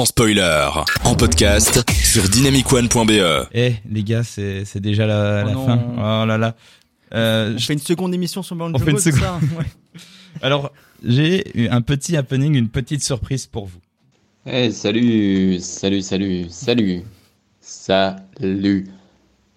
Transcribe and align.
sans 0.00 0.06
spoiler, 0.06 0.66
en 1.04 1.14
podcast 1.14 1.84
sur 1.92 2.26
dynamicone.be. 2.26 3.48
Eh 3.52 3.74
les 3.90 4.02
gars, 4.02 4.22
c'est 4.24 4.64
c'est 4.64 4.80
déjà 4.80 5.04
la, 5.06 5.44
Oh 5.46 5.50
non. 5.50 5.66
fin. 5.66 5.78
Oh 5.98 6.24
là 6.26 6.38
là. 6.38 6.56
Euh, 7.12 7.52
On 7.54 7.58
je- 7.58 7.66
fait 7.66 7.74
une 7.74 7.80
seconde 7.80 8.14
émission 8.14 8.42
sur 8.42 8.56
Banjo 8.56 8.76
On 8.76 8.78
fait 8.78 8.92
une 8.92 8.98
c'est 8.98 9.12
seconde. 9.12 9.20
ça 9.22 9.58
Ouais. 9.58 9.66
Alors 10.42 10.72
j'ai 11.04 11.44
eu 11.54 11.68
un 11.68 11.82
petit 11.82 12.16
happening, 12.16 12.54
une 12.54 12.70
petite 12.70 13.04
surprise 13.04 13.44
pour 13.46 13.66
vous. 13.66 13.80
Eh, 14.46 14.70
salut, 14.70 15.58
salut, 15.60 16.00
salut, 16.00 16.46
salut, 16.48 17.02
salut. 17.60 18.86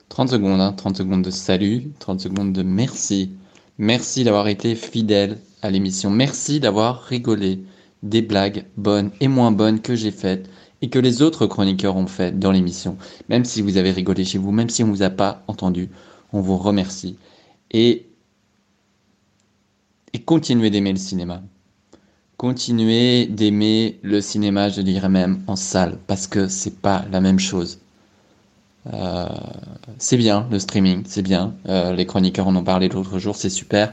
30 0.10 0.28
secondes, 0.30 0.60
hein, 0.60 0.73
30 0.73 0.98
secondes 0.98 1.21
de 1.21 1.32
salut, 1.32 1.88
30 2.00 2.20
secondes 2.20 2.52
de 2.52 2.64
merci. 2.64 3.32
Merci 3.78 4.25
d'avoir 4.25 4.50
été 4.50 4.75
fidèle 4.75 5.38
à 5.62 5.70
l'émission. 5.70 6.10
Merci 6.10 6.60
d'avoir 6.60 7.02
rigolé 7.04 7.60
des 8.04 8.22
blagues 8.22 8.66
bonnes 8.78 9.12
et 9.20 9.28
moins 9.28 9.52
bonnes 9.52 9.82
que 9.82 9.96
j'ai 9.96 10.12
faites 10.12 10.50
et 10.82 10.90
que 10.90 11.00
les 11.00 11.22
autres 11.22 11.48
chroniqueurs 11.48 11.96
ont 11.96 12.08
faites 12.08 12.38
dans 12.38 12.52
l'émission. 12.52 12.98
Même 13.30 13.46
si 13.46 13.62
vous 13.62 13.77
avez 13.77 13.91
rigolé 13.91 14.26
chez 14.26 14.38
vous, 14.38 14.52
même 14.52 14.70
si 14.70 14.84
on 14.84 14.88
vous 14.88 15.02
a 15.02 15.10
pas 15.10 15.41
entendu, 15.48 15.90
on 16.34 16.41
vous 16.41 16.58
remercie. 16.58 17.18
Et, 17.72 18.05
et 20.12 20.20
continuez 20.20 20.70
d'aimer 20.70 20.91
le 20.91 21.00
cinéma. 21.00 21.41
Continuez 22.36 23.27
d'aimer 23.27 24.00
le 24.02 24.20
cinéma, 24.20 24.68
je 24.68 24.82
dirais 24.82 25.08
même 25.08 25.41
en 25.48 25.55
salle, 25.55 25.98
parce 26.08 26.27
que 26.27 26.49
c'est 26.49 26.82
pas 26.82 27.05
la 27.10 27.22
même 27.22 27.40
chose. 27.40 27.80
Euh, 28.91 29.30
c'est 29.98 30.18
bien 30.18 30.48
le 30.52 30.60
streaming, 30.60 31.04
c'est 31.05 31.22
bien. 31.22 31.55
Euh, 31.70 31.94
les 31.94 32.05
chroniqueurs 32.05 32.48
en 32.48 32.55
ont 32.58 32.63
parlé 32.63 32.90
l'autre 32.90 33.18
jour, 33.20 33.38
c'est 33.38 33.49
super. 33.49 33.91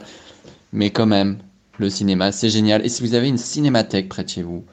Mais 0.73 0.89
quand 0.89 1.05
même, 1.05 1.37
le 1.81 1.89
cinéma, 1.89 2.31
c'est 2.31 2.49
génial. 2.49 2.85
Et 2.85 2.89
si 2.89 3.03
vous 3.03 3.13
avez 3.13 3.27
une 3.27 3.37
cinémathèque 3.37 4.09
près 4.09 4.23
de 4.23 4.29
chez 4.29 4.43
vous 4.43 4.63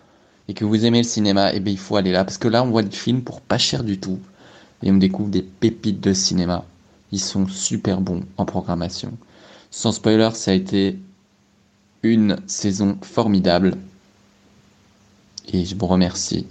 et 0.47 0.55
que 0.55 0.65
vous 0.65 0.85
aimez 0.85 0.99
le 0.99 1.09
cinéma, 1.09 1.53
eh 1.53 1.61
bien, 1.61 1.73
il 1.73 1.79
faut 1.79 1.97
aller 1.97 2.13
là, 2.13 2.25
parce 2.25 2.39
que 2.39 2.49
là, 2.49 2.63
on 2.63 2.71
voit 2.71 2.83
des 2.83 2.95
films 2.95 3.23
pour 3.23 3.41
pas 3.41 3.59
cher 3.59 3.83
du 3.85 3.99
tout 3.99 4.19
et 4.83 4.91
on 4.91 4.97
découvre 4.97 5.31
des 5.31 5.43
pépites 5.43 6.01
de 6.01 6.13
cinéma. 6.13 6.65
Ils 7.11 7.21
sont 7.21 7.47
super 7.49 8.01
bons 8.01 8.23
en 8.37 8.45
programmation. 8.45 9.17
Sans 9.71 9.93
spoiler, 9.93 10.31
ça 10.35 10.53
a 10.53 10.55
été 10.55 10.99
une 12.03 12.39
saison 12.47 12.99
formidable. 13.03 13.77
Et 15.53 15.65
je 15.65 15.75
vous 15.75 15.87
remercie 15.87 16.47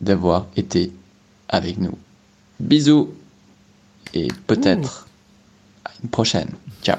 d'avoir 0.00 0.46
été 0.56 0.92
avec 1.48 1.78
nous. 1.78 1.96
Bisous 2.60 3.10
et 4.12 4.28
peut-être 4.46 5.08
à 5.84 5.90
une 6.02 6.10
prochaine. 6.10 6.50
Ciao. 6.82 6.98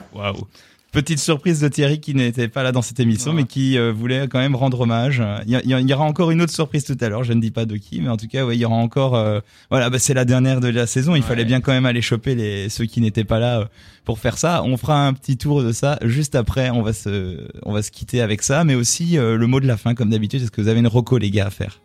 Petite 0.95 1.19
surprise 1.19 1.59
de 1.59 1.67
Thierry 1.67 1.99
qui 1.99 2.15
n'était 2.15 2.47
pas 2.47 2.63
là 2.63 2.71
dans 2.71 2.81
cette 2.81 2.99
émission, 3.01 3.31
Ouais. 3.31 3.41
mais 3.41 3.43
qui 3.43 3.77
euh, 3.77 3.91
voulait 3.91 4.27
quand 4.29 4.39
même 4.39 4.55
rendre 4.55 4.79
hommage. 4.79 5.21
Il 5.45 5.51
y, 5.53 5.61
il 5.81 5.93
aura 5.93 6.05
encore 6.05 6.31
une 6.31 6.41
autre 6.41 6.53
surprise 6.53 6.85
tout 6.85 6.97
à 7.01 7.09
l'heure. 7.09 7.23
Je 7.25 7.33
ne 7.33 7.41
dis 7.41 7.51
pas 7.51 7.65
de 7.65 7.75
qui, 7.75 7.99
mais 7.99 8.07
en 8.07 8.15
tout 8.15 8.27
cas, 8.29 8.45
ouais, 8.45 8.55
il 8.55 8.61
y 8.61 8.65
aura 8.65 8.75
encore. 8.77 9.15
euh, 9.15 9.41
voilà, 9.69 9.89
bah, 9.89 9.99
c'est 9.99 10.13
la 10.13 10.23
dernière 10.23 10.61
de 10.61 10.69
la 10.69 10.87
saison. 10.87 11.13
Il 11.15 11.19
Ouais. 11.21 11.27
fallait 11.27 11.43
bien 11.45 11.59
quand 11.59 11.73
même 11.73 11.85
aller 11.85 12.01
choper 12.01 12.33
les 12.33 12.69
ceux 12.69 12.85
qui 12.85 13.01
n'étaient 13.01 13.25
pas 13.25 13.39
là 13.39 13.59
euh, 13.59 13.65
pour 14.05 14.19
faire 14.19 14.37
ça. 14.37 14.63
On 14.63 14.77
fera 14.77 15.05
un 15.05 15.11
petit 15.13 15.35
tour 15.37 15.61
de 15.63 15.73
ça 15.73 15.99
juste 16.01 16.33
après. 16.35 16.69
On 16.69 16.81
va 16.81 16.93
se, 16.93 17.45
on 17.63 17.73
va 17.73 17.81
se 17.81 17.91
quitter 17.91 18.21
avec 18.21 18.41
ça, 18.41 18.63
mais 18.63 18.75
aussi 18.75 19.17
le 19.17 19.45
mot 19.47 19.59
de 19.59 19.67
la 19.67 19.75
fin, 19.77 19.95
comme 19.95 20.09
d'habitude. 20.09 20.41
Est-ce 20.43 20.51
que 20.51 20.61
vous 20.61 20.69
avez 20.69 20.79
une 20.79 20.87
reco, 20.87 21.17
les 21.17 21.29
gars, 21.29 21.47
à 21.47 21.49
faire? 21.49 21.81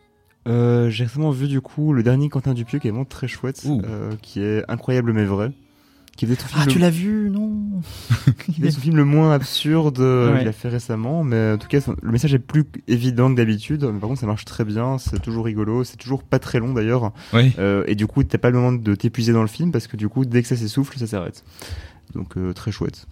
J'ai 0.46 1.04
récemment 1.04 1.30
vu 1.32 1.48
du 1.48 1.60
coup 1.60 1.92
le 1.92 2.02
dernier 2.02 2.28
Quentin 2.28 2.54
Dupieux 2.54 2.78
qui 2.78 2.86
est 2.88 2.90
vraiment 2.90 3.04
très 3.04 3.26
chouette, 3.28 3.66
qui 4.22 4.40
est 4.40 4.62
incroyable 4.68 5.12
mais 5.12 5.24
vrai, 5.24 5.50
qui 6.16 6.26
faisait 6.26 6.38
son 6.38 6.46
film, 6.48 6.60
Ah, 6.62 6.66
le, 6.66 6.72
tu 6.72 6.78
l'as 6.78 6.90
vu 6.90 7.30
Non 7.30 7.52
qui 8.46 8.52
faisait 8.60 8.70
son 8.72 8.80
film 8.80 8.96
le 8.96 9.04
moins 9.04 9.32
absurde 9.32 10.00
euh, 10.00 10.32
Ouais. 10.32 10.38
qu'il 10.40 10.48
a 10.48 10.52
fait 10.52 10.68
récemment, 10.68 11.24
mais 11.24 11.52
en 11.52 11.58
tout 11.58 11.68
cas 11.68 11.78
le 12.02 12.10
message 12.12 12.34
est 12.34 12.38
plus 12.38 12.64
évident 12.88 13.30
que 13.30 13.36
d'habitude, 13.36 13.84
mais 13.92 13.98
par 13.98 14.08
contre 14.10 14.20
ça 14.20 14.26
marche 14.26 14.44
très 14.44 14.64
bien, 14.64 14.98
c'est 14.98 15.20
toujours 15.22 15.44
rigolo, 15.46 15.82
c'est 15.84 15.96
toujours 15.96 16.22
pas 16.22 16.38
très 16.38 16.58
long 16.58 16.74
d'ailleurs, 16.74 17.12
Oui. 17.32 17.52
euh, 17.58 17.84
et 17.86 17.94
du 17.94 18.06
coup 18.06 18.22
t'as 18.22 18.38
pas 18.38 18.50
le 18.50 18.56
moment 18.58 18.72
de 18.72 18.94
t'épuiser 18.94 19.32
dans 19.32 19.42
le 19.42 19.48
film 19.48 19.72
parce 19.72 19.86
que 19.86 19.96
du 19.96 20.08
coup 20.08 20.24
dès 20.26 20.42
que 20.42 20.48
ça 20.48 20.56
s'essouffle 20.56 20.98
ça 20.98 21.06
s'arrête. 21.06 21.42
Donc 22.14 22.36
euh, 22.36 22.52
très 22.52 22.70
chouette. 22.72 23.06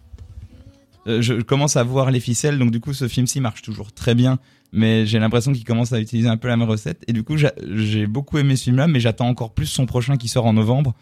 Euh, 1.07 1.23
je 1.23 1.35
commence 1.35 1.77
à 1.77 1.83
voir 1.85 2.11
les 2.11 2.21
ficelles, 2.21 2.59
donc 2.59 2.71
du 2.71 2.81
coup 2.81 2.93
ce 2.93 3.09
film-ci 3.09 3.41
marche 3.41 3.63
toujours 3.63 3.93
très 3.93 4.15
bien, 4.15 4.39
mais 4.73 5.07
j'ai 5.07 5.19
l'impression 5.19 5.53
qu'il 5.53 5.65
commence 5.65 5.93
à 5.95 6.01
utiliser 6.01 6.29
un 6.29 6.37
peu 6.37 6.49
la 6.49 6.57
même 6.59 6.69
recette. 6.69 7.03
Et 7.09 7.13
du 7.15 7.23
coup 7.23 7.37
j'a- 7.39 7.55
j'ai 7.75 8.07
beaucoup 8.07 8.37
aimé 8.37 8.57
ce 8.57 8.65
film-là, 8.65 8.87
mais 8.89 9.01
j'attends 9.01 9.29
encore 9.29 9.55
plus 9.55 9.67
son 9.67 9.87
prochain 9.87 10.17
qui 10.19 10.29
sort 10.29 10.45
en 10.45 10.53
novembre, 10.53 10.95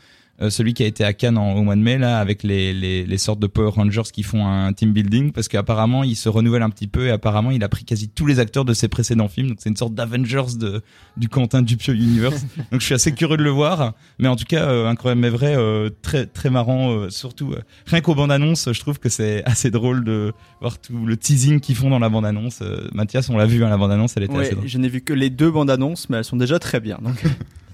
euh, 0.42 0.50
celui 0.50 0.74
qui 0.74 0.82
a 0.82 0.86
été 0.86 1.04
à 1.04 1.12
Cannes 1.12 1.38
en- 1.38 1.54
au 1.54 1.62
mois 1.62 1.76
de 1.76 1.80
mai 1.80 1.98
là, 1.98 2.18
avec 2.18 2.42
les, 2.42 2.72
les, 2.74 3.04
les 3.06 3.18
sortes 3.18 3.40
de 3.40 3.46
Power 3.46 3.70
Rangers 3.70 4.02
qui 4.12 4.22
font 4.22 4.46
un 4.46 4.72
team 4.72 4.92
building, 4.92 5.32
parce 5.32 5.48
qu'apparemment 5.48 6.04
il 6.04 6.14
se 6.16 6.28
renouvelle 6.28 6.62
un 6.62 6.70
petit 6.70 6.86
peu 6.88 7.06
et 7.06 7.10
apparemment 7.10 7.50
il 7.50 7.62
a 7.64 7.68
pris 7.68 7.84
quasi 7.84 8.08
tous 8.08 8.26
les 8.26 8.38
acteurs 8.38 8.64
de 8.64 8.74
ses 8.74 8.88
précédents 8.88 9.28
films, 9.28 9.48
donc 9.48 9.58
c'est 9.60 9.70
une 9.70 9.76
sorte 9.76 9.94
d'Avengers 9.94 10.56
de 10.58 10.82
du 11.16 11.28
Quentin 11.28 11.62
Dupieux 11.62 11.94
Universe. 11.94 12.44
donc 12.72 12.80
je 12.80 12.84
suis 12.84 12.94
assez 12.94 13.12
curieux 13.12 13.36
de 13.38 13.42
le 13.42 13.50
voir, 13.50 13.94
mais 14.18 14.28
en 14.28 14.36
tout 14.36 14.44
cas 14.44 14.68
euh, 14.68 14.86
incroyable 14.88 15.20
mais 15.20 15.30
vrai, 15.30 15.54
euh, 15.56 15.90
très 16.02 16.26
très 16.26 16.50
marrant, 16.50 16.90
euh, 16.92 17.10
surtout. 17.10 17.52
euh, 17.52 17.60
Rien 17.86 18.00
qu'aux 18.00 18.14
bandes 18.14 18.32
annonces, 18.32 18.68
je 18.72 18.80
trouve 18.80 18.98
que 18.98 19.08
c'est 19.08 19.42
assez 19.44 19.70
drôle 19.70 20.04
de 20.04 20.32
voir 20.60 20.78
tout 20.78 21.04
le 21.06 21.16
teasing 21.16 21.60
qu'ils 21.60 21.76
font 21.76 21.88
dans 21.90 21.98
la 21.98 22.08
bande 22.08 22.26
annonce. 22.26 22.62
Mathias, 22.92 23.28
on 23.30 23.36
l'a 23.36 23.46
vu, 23.46 23.64
hein, 23.64 23.68
la 23.68 23.76
bande 23.78 23.92
annonce, 23.92 24.14
elle 24.16 24.24
était 24.24 24.34
Ouais, 24.34 24.46
assez 24.46 24.54
drôle. 24.54 24.68
je 24.68 24.78
n'ai 24.78 24.88
vu 24.88 25.00
que 25.00 25.12
les 25.12 25.30
deux 25.30 25.50
bandes 25.50 25.70
annonces, 25.70 26.08
mais 26.10 26.18
elles 26.18 26.24
sont 26.24 26.36
déjà 26.36 26.58
très 26.58 26.80
bien. 26.80 26.98
Donc, 27.02 27.22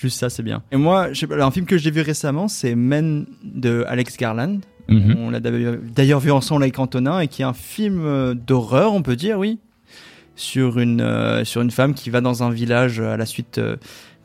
juste 0.00 0.18
ça, 0.18 0.30
c'est 0.30 0.42
bien. 0.42 0.62
Et 0.72 0.76
moi, 0.76 1.12
je 1.12 1.20
sais 1.20 1.26
pas, 1.26 1.34
alors, 1.34 1.48
un 1.48 1.50
film 1.50 1.66
que 1.66 1.78
j'ai 1.78 1.90
vu 1.90 2.00
récemment, 2.00 2.48
c'est 2.48 2.74
Men 2.74 3.26
de 3.44 3.84
Alex 3.86 4.16
Garland. 4.16 4.60
Mhm. 4.88 5.16
On 5.18 5.30
l'a 5.30 5.40
d'ailleurs 5.40 6.20
vu 6.20 6.32
ensemble 6.32 6.62
avec 6.62 6.78
Antonin, 6.78 7.20
et 7.20 7.28
qui 7.28 7.42
est 7.42 7.44
un 7.44 7.52
film 7.52 8.04
euh, 8.04 8.34
d'horreur, 8.34 8.92
on 8.92 9.02
peut 9.02 9.14
dire, 9.14 9.38
oui, 9.38 9.58
sur 10.40 10.78
une 10.78 11.02
euh, 11.02 11.44
sur 11.44 11.60
une 11.60 11.70
femme 11.70 11.94
qui 11.94 12.10
va 12.10 12.20
dans 12.20 12.42
un 12.42 12.50
village 12.50 13.00
à 13.00 13.16
la 13.16 13.26
suite 13.26 13.58
euh, 13.58 13.76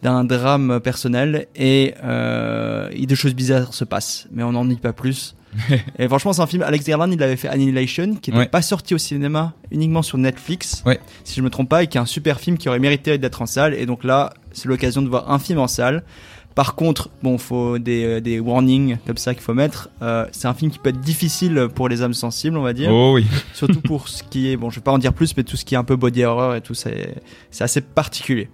d'un 0.02 0.24
drame 0.24 0.80
personnel 0.80 1.48
et, 1.56 1.94
euh, 2.04 2.90
et 2.92 3.06
des 3.06 3.16
choses 3.16 3.36
bizarres 3.36 3.74
se 3.74 3.84
passent. 3.84 4.28
Mais 4.32 4.44
on 4.44 4.54
n'en 4.54 4.66
dit 4.66 4.76
pas 4.76 4.94
plus. 4.94 5.36
et 6.00 6.08
franchement, 6.08 6.34
c'est 6.34 6.42
un 6.42 6.48
film. 6.48 6.64
Alex 6.64 6.86
Garland, 6.86 7.12
il 7.12 7.22
avait 7.24 7.36
fait 7.36 7.48
Annihilation, 7.48 8.16
qui 8.16 8.30
n'était 8.32 8.38
Ouais. 8.44 8.48
pas 8.48 8.62
sorti 8.62 8.94
au 8.94 8.98
cinéma, 8.98 9.54
uniquement 9.72 10.02
sur 10.02 10.18
Netflix, 10.18 10.84
Ouais. 10.86 11.00
si 11.24 11.36
je 11.36 11.42
me 11.42 11.50
trompe 11.50 11.70
pas, 11.70 11.84
et 11.84 11.88
qui 11.88 11.98
est 11.98 12.02
un 12.02 12.06
super 12.06 12.40
film 12.40 12.58
qui 12.58 12.70
aurait 12.70 12.80
mérité 12.80 13.18
d'être 13.18 13.42
en 13.42 13.46
salle. 13.46 13.74
Et 13.74 13.86
donc 13.86 14.04
là, 14.04 14.34
c'est 14.52 14.68
l'occasion 14.68 15.02
de 15.02 15.08
voir 15.10 15.32
un 15.32 15.40
film 15.40 15.60
en 15.60 15.68
salle. 15.68 16.04
Par 16.56 16.76
contre, 16.76 17.10
bon, 17.22 17.38
faut 17.38 17.80
des, 17.80 18.06
euh, 18.06 18.22
des 18.22 18.40
warnings 18.40 18.98
comme 19.06 19.18
ça 19.18 19.34
qu'il 19.34 19.44
faut 19.44 19.54
mettre. 19.54 19.90
Euh, 20.02 20.26
c'est 20.32 20.48
un 20.48 20.54
film 20.54 20.72
qui 20.72 20.80
peut 20.80 20.90
être 20.90 21.02
difficile 21.02 21.68
pour 21.76 21.90
les 21.90 22.02
âmes 22.02 22.14
sensibles, 22.14 22.56
on 22.58 22.62
va 22.62 22.72
dire. 22.72 22.92
Oh 22.94 23.12
oui. 23.16 23.26
Surtout 23.54 23.82
pour 23.82 24.08
ce 24.08 24.24
qui 24.24 24.50
est, 24.50 24.56
bon, 24.56 24.70
je 24.70 24.76
vais 24.78 24.82
pas 24.84 24.94
en 24.94 24.98
dire 24.98 25.12
plus, 25.12 25.36
mais 25.36 25.44
tout 25.44 25.58
ce 25.58 25.66
qui 25.66 25.76
est 25.76 25.78
un 25.78 25.84
peu 25.84 25.98
body 25.98 26.24
horror 26.24 26.56
et 26.56 26.62
tout, 26.62 26.74
c'est, 26.74 27.16
c'est 27.52 27.66
assez 27.66 27.82
particulier. 27.82 28.48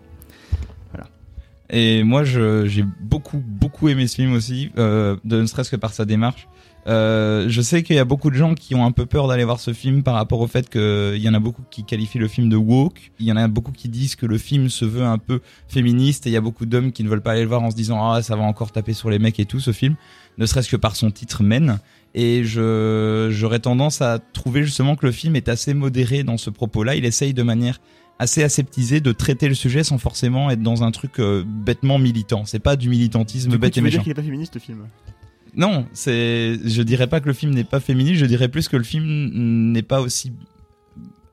Et 1.74 2.04
moi, 2.04 2.24
j'ai 2.26 2.84
beaucoup, 3.00 3.38
beaucoup 3.38 3.88
aimé 3.88 4.06
ce 4.08 4.16
film 4.16 4.34
aussi, 4.34 4.72
euh, 4.78 5.16
de, 5.24 5.40
ne 5.42 5.46
serait-ce 5.46 5.72
que 5.72 5.78
par 5.78 5.94
sa 5.94 6.04
démarche. 6.04 6.48
Euh, 6.88 7.46
je 7.48 7.62
sais 7.62 7.84
qu'il 7.84 7.96
y 7.96 8.00
a 8.00 8.06
beaucoup 8.06 8.32
de 8.32 8.36
gens 8.36 8.56
qui 8.56 8.74
ont 8.74 8.86
un 8.86 8.92
peu 8.92 9.06
peur 9.06 9.28
d'aller 9.28 9.44
voir 9.44 9.60
ce 9.60 9.72
film 9.74 10.02
par 10.02 10.16
rapport 10.16 10.40
au 10.40 10.48
fait 10.48 10.70
qu'il 10.70 11.18
y 11.22 11.30
en 11.30 11.34
a 11.34 11.40
beaucoup 11.40 11.62
qui 11.70 11.84
qualifient 11.84 12.18
le 12.18 12.28
film 12.28 12.50
de 12.50 12.56
woke. 12.56 13.12
Il 13.20 13.28
y 13.28 13.32
en 13.32 13.38
a 13.38 13.48
beaucoup 13.48 13.72
qui 13.72 13.88
disent 13.88 14.16
que 14.16 14.26
le 14.26 14.38
film 14.38 14.70
se 14.70 14.86
veut 14.86 15.04
un 15.04 15.18
peu 15.20 15.42
féministe 15.68 16.26
et 16.26 16.30
il 16.30 16.34
y 16.34 16.38
a 16.38 16.42
beaucoup 16.42 16.66
d'hommes 16.66 16.92
qui 16.92 17.04
ne 17.04 17.10
veulent 17.10 17.22
pas 17.22 17.34
aller 17.34 17.44
le 17.44 17.48
voir 17.48 17.62
en 17.62 17.70
se 17.72 17.76
disant 17.76 18.12
ah 18.12 18.22
ça 18.24 18.36
va 18.36 18.44
encore 18.44 18.72
taper 18.72 18.94
sur 18.94 19.10
les 19.10 19.20
mecs 19.20 19.40
et 19.40 19.46
tout 19.46 19.60
ce 19.60 19.72
film, 19.72 19.96
ne 20.38 20.46
serait-ce 20.46 20.70
que 20.70 20.78
par 20.78 20.96
son 20.96 21.12
titre 21.12 21.44
Men. 21.44 21.80
Et 22.16 22.44
je 22.44 23.30
j'aurais 23.32 23.60
tendance 23.60 24.02
à 24.02 24.20
trouver 24.20 24.64
justement 24.64 24.96
que 24.96 25.06
le 25.06 25.12
film 25.12 25.36
est 25.36 25.50
assez 25.50 25.74
modéré 25.74 26.24
dans 26.24 26.38
ce 26.38 26.50
propos-là. 26.50 26.96
Il 26.96 27.06
essaye 27.06 27.34
de 27.34 27.44
manière 27.44 27.80
assez 28.20 28.44
aseptisé 28.44 29.02
de 29.02 29.12
traiter 29.14 29.48
le 29.48 29.56
sujet 29.56 29.84
sans 29.84 29.98
forcément 29.98 30.50
être 30.52 30.62
dans 30.62 30.84
un 30.84 30.92
truc 30.92 31.20
euh, 31.20 31.44
bêtement 31.46 31.98
militant. 32.00 32.44
C'est 32.46 32.60
pas 32.60 32.76
du 32.76 32.90
militantisme 32.90 33.50
Du 33.50 33.56
coup, 33.56 33.62
bête 33.62 33.74
tu 33.74 33.80
et 33.80 33.82
veux 33.82 33.90
dire 33.90 34.00
méchant. 34.00 34.04
qu'il 34.04 34.12
est 34.12 34.16
pas 34.16 34.24
féministe 34.24 34.56
le 34.56 34.60
film? 34.60 34.80
Non, 35.56 35.86
c'est. 35.94 36.60
Je 36.66 36.82
dirais 36.82 37.08
pas 37.08 37.20
que 37.20 37.28
le 37.28 37.34
film 37.34 37.54
n'est 37.54 37.64
pas 37.64 37.80
féministe. 37.80 38.20
Je 38.20 38.26
dirais 38.26 38.48
plus 38.48 38.68
que 38.70 38.78
le 38.78 38.84
film 38.84 39.04
n'est 39.72 39.82
pas 39.84 40.02
aussi 40.02 40.32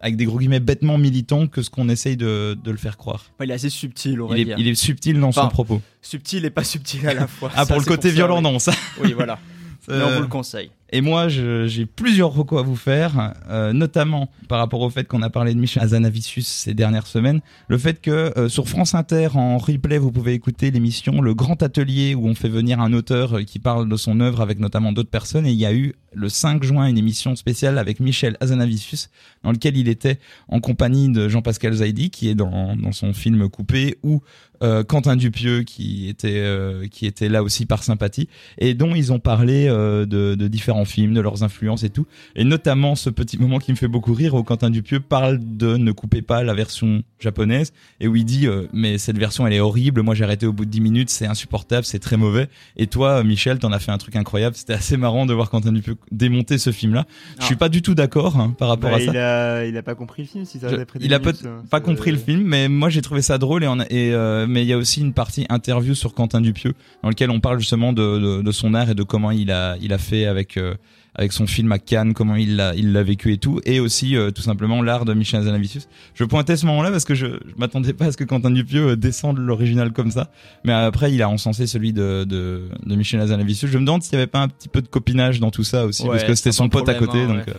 avec 0.01 0.17
des 0.17 0.27
gros 0.27 0.39
guillemets 0.39 0.61
bêtement 0.61 0.97
militant 0.97 1.49
que 1.49 1.61
ce 1.63 1.71
qu'on 1.71 1.89
essaye 1.89 2.17
de, 2.17 2.57
de 2.63 2.71
le 2.71 2.77
faire 2.77 2.97
croire. 2.97 3.25
Il 3.43 3.51
est 3.51 3.55
assez 3.55 3.69
subtil, 3.71 4.21
on 4.21 4.29
va 4.29 4.37
Il 4.37 4.43
est, 4.43 4.45
dire. 4.45 4.57
il 4.59 4.69
est 4.69 4.75
subtil 4.77 5.19
dans 5.19 5.33
son 5.33 5.49
propos. 5.49 5.81
Subtil 6.03 6.45
et 6.45 6.51
pas 6.51 6.63
subtil 6.65 7.07
à 7.09 7.15
la 7.15 7.27
fois. 7.27 7.51
Ah 7.55 7.65
Ça, 7.65 7.75
pour 7.75 7.79
le 7.81 7.85
côté 7.87 8.09
ça, 8.09 8.15
violent 8.15 8.37
oui. 8.37 8.43
non 8.45 8.59
ça. 8.61 8.73
Oui, 9.03 9.13
voilà. 9.13 9.39
Mais 9.89 9.95
on 9.95 9.99
Euh, 10.01 10.17
vous 10.17 10.23
le 10.23 10.29
conseille. 10.29 10.71
Et 10.91 11.03
moi, 11.03 11.29
j'ai 11.29 11.85
plusieurs 11.85 12.33
recos 12.33 12.61
à 12.61 12.63
vous 12.63 12.77
faire, 12.77 13.35
euh, 13.51 13.75
notamment 13.75 14.31
par 14.49 14.59
rapport 14.59 14.81
au 14.81 14.89
fait 14.89 15.05
qu'on 15.05 15.21
a 15.21 15.29
parlé 15.29 15.53
de 15.53 15.61
Michel 15.61 15.83
Azanavicius 15.83 16.47
ces 16.47 16.73
dernières 16.73 17.07
semaines. 17.07 17.41
Le 17.69 17.77
fait 17.77 18.01
que 18.01 18.33
euh, 18.39 18.49
sur 18.49 18.69
France 18.69 18.95
Inter, 18.95 19.29
en 19.35 19.59
replay, 19.59 19.99
vous 19.99 20.11
pouvez 20.11 20.33
écouter 20.33 20.71
l'émission 20.71 21.21
Le 21.21 21.35
Grand 21.35 21.63
Atelier, 21.63 22.15
où 22.15 22.27
on 22.27 22.35
fait 22.35 22.49
venir 22.49 22.81
un 22.81 22.95
auteur 22.95 23.37
euh, 23.37 23.43
qui 23.43 23.59
parle 23.59 23.87
de 23.87 23.97
son 23.97 24.21
œuvre 24.21 24.41
avec 24.41 24.61
notamment 24.61 24.93
d'autres 24.93 25.11
personnes. 25.11 25.47
Et 25.47 25.53
il 25.53 25.59
y 25.59 25.67
a 25.67 25.75
eu 25.75 25.95
le 26.15 26.31
5 26.31 26.63
juin 26.63 26.87
une 26.87 26.97
émission 26.97 27.37
spéciale 27.37 27.77
avec 27.77 28.01
Michel 28.01 28.39
Azanavicius, 28.41 29.11
dans 29.45 29.53
lequel 29.53 29.77
il 29.77 29.89
était 29.89 30.19
en 30.49 30.61
compagnie 30.61 31.11
de 31.11 31.29
Jean-Pascal 31.29 31.75
Zaidi, 31.75 32.09
qui 32.09 32.29
est 32.29 32.35
dans, 32.35 32.77
dans 32.77 32.93
son 32.93 33.13
film 33.13 33.49
Coupé, 33.51 33.99
ou 34.03 34.23
euh, 34.63 34.83
Quentin 34.83 35.17
Dupieux, 35.17 35.63
qui 35.63 36.09
était, 36.09 36.41
euh, 36.41 36.89
qui 36.89 37.07
était 37.07 37.29
là 37.29 37.43
aussi 37.43 37.67
par 37.67 37.85
sympathie, 37.85 38.29
et 38.59 38.75
dont 38.75 38.95
ils 38.95 39.13
ont 39.13 39.21
parlé 39.21 39.69
euh, 39.69 40.05
de, 40.05 40.35
de 40.35 40.49
différents 40.49 40.78
différents 40.79 40.85
films, 40.85 41.15
de 41.15 41.21
leurs 41.21 41.43
influences 41.43 41.83
et 41.85 41.91
tout. 41.91 42.07
Et 42.37 42.45
notamment 42.45 42.95
ce 42.95 43.11
petit 43.11 43.39
moment 43.39 43.59
qui 43.59 43.71
me 43.73 43.77
fait 43.77 43.89
beaucoup 43.89 44.15
rire 44.15 44.35
où 44.35 44.43
Quentin 44.43 44.71
Dupieux 44.71 45.01
parle 45.01 45.39
de 45.43 45.77
ne 45.77 45.93
coupez 45.93 46.23
pas 46.23 46.43
la 46.43 46.55
version 46.55 47.03
japonaise 47.21 47.73
et 48.01 48.07
où 48.09 48.15
il 48.17 48.25
dit 48.25 48.47
euh, 48.47 48.67
mais 48.73 48.99
cette 48.99 49.19
version 49.19 49.47
elle 49.47 49.53
est 49.53 49.61
horrible, 49.61 50.03
moi 50.03 50.15
j'ai 50.15 50.25
arrêté 50.25 50.47
au 50.47 50.53
bout 50.53 50.65
de 50.65 50.71
10 50.71 50.81
minutes, 50.81 51.11
c'est 51.11 51.27
insupportable, 51.27 51.85
c'est 51.85 51.99
très 51.99 52.17
mauvais. 52.17 52.49
Et 52.77 52.87
toi 52.87 53.23
Michel, 53.25 53.59
t'en 53.59 53.73
as 53.73 53.79
fait 53.81 53.91
un 53.93 53.99
truc 53.99 54.15
incroyable, 54.17 54.55
c'était 54.57 54.75
assez 54.75 54.97
marrant 54.97 55.27
de 55.27 55.35
voir 55.35 55.51
Quentin 55.51 55.73
Dupieux 55.73 55.97
démonter 56.13 56.59
ce 56.59 56.71
film 56.71 56.95
là. 56.95 57.07
Je 57.41 57.45
suis 57.45 57.57
pas 57.57 57.69
du 57.69 57.83
tout 57.83 57.95
d'accord 57.95 58.37
hein, 58.39 58.55
par 58.59 58.69
rapport 58.69 58.91
Bah, 58.91 58.97
à 58.97 59.01
ça. 59.01 59.11
il, 59.13 59.17
a, 59.17 59.65
il 59.67 59.77
a 59.77 59.83
pas 59.83 59.95
compris 59.95 60.23
le 60.23 60.29
film, 60.29 60.45
si 60.45 60.59
ça 60.59 60.69
Je- 60.69 60.77
après 60.77 60.99
il 61.03 61.13
a 61.15 61.21
pas, 61.21 61.33
pas 61.71 61.81
compris 61.81 62.11
le 62.13 62.19
film, 62.19 62.43
mais 62.43 62.69
moi 62.69 62.89
j'ai 62.91 63.03
trouvé 63.03 63.23
ça 63.23 63.39
drôle 63.39 63.65
et, 63.65 63.69
on 63.69 63.81
a- 63.81 63.87
et 63.91 64.13
euh, 64.13 64.47
mais 64.49 64.63
il 64.63 64.69
y 64.69 64.73
a 64.73 64.79
aussi 64.79 65.01
une 65.01 65.13
partie 65.13 65.47
interview 65.49 65.95
sur 65.95 66.15
Quentin 66.15 66.41
Dupieux 66.41 66.75
dans 67.03 67.09
lequel 67.09 67.31
on 67.31 67.41
parle 67.41 67.59
justement 67.59 67.93
de, 67.93 68.19
de, 68.19 68.43
de 68.43 68.53
son 68.53 68.75
art 68.75 68.91
et 68.91 68.95
de 68.95 69.03
comment 69.03 69.31
il 69.31 69.51
a 69.51 69.77
il 69.81 69.93
a 69.93 69.99
fait 69.99 70.27
avec 70.27 70.57
euh, 70.57 70.68
avec 71.15 71.33
son 71.33 71.47
film 71.47 71.73
à 71.73 71.79
Cannes, 71.79 72.15
comment 72.15 72.37
il 72.37 72.55
l'a 72.57 72.75
il 72.77 72.93
l'a 72.93 73.03
vécu 73.03 73.33
et 73.33 73.39
tout, 73.39 73.61
et 73.65 73.81
aussi 73.81 74.17
euh, 74.17 74.31
tout 74.31 74.43
simplement 74.43 74.83
l'art 74.83 75.05
de 75.05 75.15
Michel 75.15 75.41
Hazanavicius. 75.41 75.89
Je 76.15 76.25
pointais 76.25 76.57
ce 76.57 76.65
moment-là 76.67 76.91
parce 76.91 77.05
que 77.05 77.15
je, 77.15 77.27
je 77.27 77.55
m'attendais 77.57 77.93
pas 77.93 78.07
à 78.07 78.13
ce 78.13 78.17
que 78.17 78.25
Quentin 78.25 78.51
Dupieux 78.53 78.91
euh, 78.91 78.97
descende 78.97 79.39
l'original 79.39 79.93
comme 79.93 80.11
ça, 80.13 80.31
mais 80.65 80.73
après 80.73 81.13
il 81.13 81.21
a 81.23 81.29
encensé 81.29 81.67
celui 81.67 81.93
de 81.93 82.25
de, 82.25 82.69
de 82.87 82.95
Michel 82.95 83.21
Hazanavicius. 83.21 83.71
Je 83.71 83.79
me 83.79 83.85
demande 83.85 84.03
s'il 84.03 84.13
y 84.13 84.17
avait 84.17 84.27
pas 84.29 84.41
un 84.43 84.49
petit 84.49 84.69
peu 84.69 84.81
de 84.83 84.89
copinage 84.89 85.41
dans 85.41 85.51
tout 85.51 85.65
ça 85.65 85.87
aussi, 85.87 86.03
Ouais, 86.05 86.11
parce 86.11 86.25
que 86.25 86.35
c'était 86.35 86.53
son 86.53 86.69
pote 86.69 86.89
à 86.89 86.95
côté, 86.95 87.19
hein, 87.23 87.29
donc. 87.29 87.47
ouais. 87.47 87.53
euh, 87.53 87.55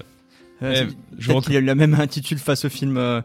Ouais, 0.62 0.88
eh, 0.90 0.94
je 1.18 1.32
qu'il 1.40 1.56
a 1.56 1.60
eu 1.60 1.64
la 1.64 1.76
même 1.76 1.94
intitule 1.94 2.38
face 2.38 2.66
au 2.66 2.70
film, 2.70 2.98
euh, 2.98 3.22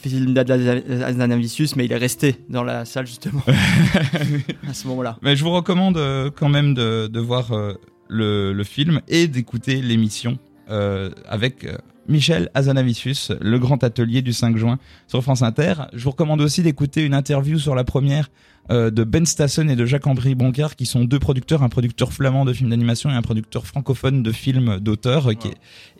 film 0.00 0.34
d'Azanavicius, 0.34 1.76
mais 1.76 1.84
il 1.84 1.92
est 1.92 1.96
resté 1.96 2.36
dans 2.48 2.64
la 2.64 2.84
salle 2.84 3.06
justement 3.06 3.42
à 4.68 4.74
ce 4.74 4.86
moment-là. 4.88 5.16
Mais 5.22 5.36
je 5.36 5.44
vous 5.44 5.52
recommande 5.52 5.96
euh, 5.96 6.30
quand 6.34 6.48
même 6.48 6.74
de, 6.74 7.06
de 7.06 7.20
voir 7.20 7.52
euh, 7.52 7.74
le, 8.08 8.52
le 8.52 8.64
film 8.64 9.00
et 9.08 9.28
d'écouter 9.28 9.82
l'émission 9.82 10.38
euh, 10.70 11.10
avec 11.28 11.64
euh, 11.64 11.76
Michel 12.08 12.50
Azanavicius, 12.54 13.32
le 13.40 13.58
grand 13.58 13.82
atelier 13.84 14.22
du 14.22 14.32
5 14.32 14.56
juin 14.56 14.78
sur 15.06 15.22
France 15.22 15.42
Inter. 15.42 15.74
Je 15.92 16.04
vous 16.04 16.10
recommande 16.10 16.40
aussi 16.40 16.62
d'écouter 16.62 17.04
une 17.04 17.14
interview 17.14 17.58
sur 17.58 17.74
la 17.74 17.84
première 17.84 18.30
euh, 18.70 18.90
de 18.90 19.04
Ben 19.04 19.26
Stassen 19.26 19.70
et 19.70 19.76
de 19.76 19.86
Jacques-Ambry 19.86 20.34
Boncard, 20.34 20.76
qui 20.76 20.86
sont 20.86 21.04
deux 21.04 21.18
producteurs, 21.18 21.62
un 21.62 21.68
producteur 21.68 22.12
flamand 22.12 22.44
de 22.44 22.52
films 22.52 22.70
d'animation 22.70 23.10
et 23.10 23.14
un 23.14 23.22
producteur 23.22 23.66
francophone 23.66 24.22
de 24.22 24.32
films 24.32 24.78
d'auteur. 24.80 25.28
euh, 25.28 25.34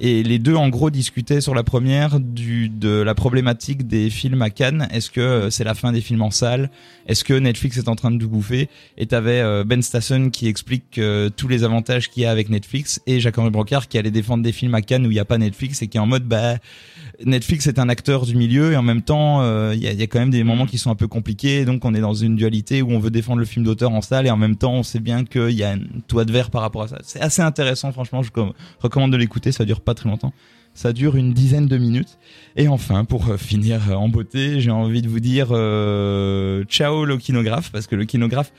Et 0.00 0.22
les 0.22 0.38
deux, 0.38 0.54
en 0.54 0.68
gros, 0.68 0.90
discutaient 0.90 1.40
sur 1.40 1.54
la 1.54 1.62
première 1.62 2.20
du, 2.20 2.68
de 2.68 3.00
la 3.00 3.14
problématique 3.14 3.86
des 3.86 4.10
films 4.10 4.42
à 4.42 4.50
Cannes. 4.50 4.88
Est-ce 4.92 5.10
que 5.10 5.20
euh, 5.20 5.50
c'est 5.50 5.64
la 5.64 5.74
fin 5.74 5.92
des 5.92 6.00
films 6.00 6.22
en 6.22 6.30
salle? 6.30 6.70
Est-ce 7.06 7.24
que 7.24 7.34
Netflix 7.34 7.76
est 7.78 7.88
en 7.88 7.96
train 7.96 8.10
de 8.10 8.18
tout 8.18 8.28
bouffer? 8.28 8.68
Et 8.98 9.06
t'avais 9.06 9.64
Ben 9.64 9.82
Stassen 9.82 10.30
qui 10.30 10.48
explique 10.48 11.00
tous 11.36 11.48
les 11.48 11.64
avantages 11.64 12.10
qu'il 12.10 12.24
y 12.24 12.26
a 12.26 12.30
avec 12.30 12.48
Netflix 12.48 13.00
et 13.06 13.20
Jacques-Henri 13.20 13.50
Brocard 13.50 13.88
qui 13.88 13.98
allait 13.98 14.10
défendre 14.10 14.42
des 14.42 14.52
films 14.52 14.74
à 14.74 14.82
Cannes 14.82 15.06
où 15.06 15.10
il 15.10 15.14
n'y 15.14 15.20
a 15.20 15.24
pas 15.24 15.38
Netflix 15.38 15.82
et 15.82 15.88
qui 15.88 15.98
est 15.98 16.00
en 16.00 16.06
mode 16.06 16.24
bah 16.24 16.56
Netflix 17.24 17.66
est 17.66 17.78
un 17.78 17.88
acteur 17.88 18.26
du 18.26 18.36
milieu 18.36 18.72
et 18.72 18.76
en 18.76 18.82
même 18.82 19.02
temps 19.02 19.40
euh, 19.40 19.72
il 19.74 19.82
y, 19.82 19.88
a, 19.88 19.92
y 19.92 20.02
a 20.02 20.06
quand 20.06 20.18
même 20.18 20.30
des 20.30 20.44
moments 20.44 20.66
qui 20.66 20.76
sont 20.76 20.90
un 20.90 20.94
peu 20.94 21.08
compliqués 21.08 21.64
donc 21.64 21.84
on 21.84 21.94
est 21.94 22.00
dans 22.00 22.12
une 22.14 22.36
dualité 22.36 22.82
où 22.82 22.90
on 22.90 22.98
veut 22.98 23.10
défendre 23.10 23.38
le 23.38 23.46
film 23.46 23.64
d'auteur 23.64 23.90
en 23.92 24.02
salle 24.02 24.26
et 24.26 24.30
en 24.30 24.36
même 24.36 24.56
temps 24.56 24.74
on 24.74 24.82
sait 24.82 25.00
bien 25.00 25.24
qu'il 25.24 25.52
y 25.52 25.64
a 25.64 25.70
un 25.72 25.78
toit 26.08 26.24
de 26.24 26.32
verre 26.32 26.50
par 26.50 26.60
rapport 26.62 26.82
à 26.82 26.88
ça. 26.88 26.98
C'est 27.02 27.20
assez 27.20 27.42
intéressant 27.42 27.90
franchement, 27.92 28.22
je 28.22 28.30
com- 28.30 28.52
recommande 28.80 29.12
de 29.12 29.16
l'écouter, 29.16 29.50
ça 29.52 29.64
dure 29.64 29.80
pas 29.80 29.94
très 29.94 30.08
longtemps. 30.08 30.32
Ça 30.74 30.92
dure 30.92 31.16
une 31.16 31.32
dizaine 31.32 31.68
de 31.68 31.78
minutes. 31.78 32.18
Et 32.54 32.68
enfin, 32.68 33.06
pour 33.06 33.30
euh, 33.30 33.38
finir 33.38 33.80
euh, 33.90 33.94
en 33.94 34.10
beauté, 34.10 34.60
j'ai 34.60 34.70
envie 34.70 35.00
de 35.00 35.08
vous 35.08 35.20
dire 35.20 35.48
euh, 35.52 36.64
ciao 36.64 37.06
le 37.06 37.16
kinographe, 37.16 37.72
parce 37.72 37.86
que 37.86 37.96
le 37.96 38.04
kinographe 38.04 38.52